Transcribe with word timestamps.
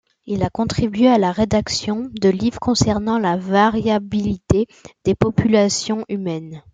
Il 0.25 0.41
a 0.41 0.49
contribué 0.49 1.07
à 1.09 1.19
la 1.19 1.31
rédaction 1.31 2.09
de 2.19 2.27
livres 2.29 2.59
concernant 2.59 3.19
la 3.19 3.37
variabilité 3.37 4.65
des 5.03 5.13
populations 5.13 6.05
humaines. 6.09 6.63